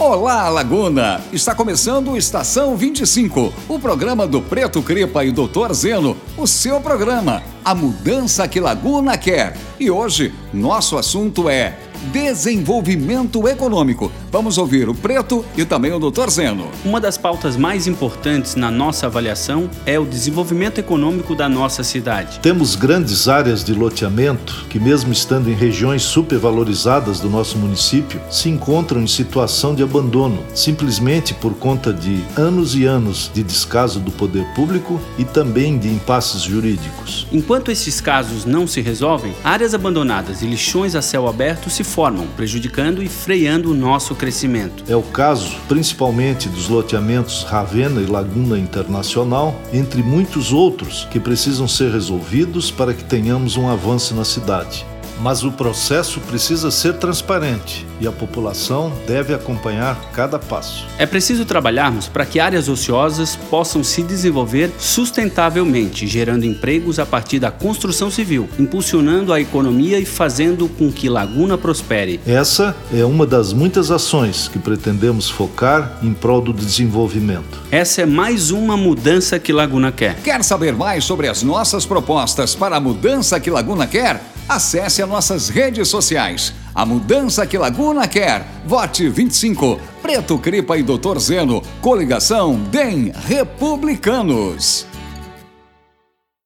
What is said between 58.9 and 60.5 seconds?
deve acompanhar cada